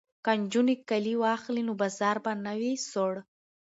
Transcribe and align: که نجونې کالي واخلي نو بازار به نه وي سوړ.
که 0.25 0.31
نجونې 0.41 0.75
کالي 0.89 1.13
واخلي 1.17 1.63
نو 1.67 1.73
بازار 1.81 2.17
به 2.23 2.31
نه 2.45 2.53
وي 2.61 2.73
سوړ. 2.91 3.13